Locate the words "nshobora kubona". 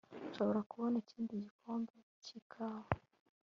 0.29-0.95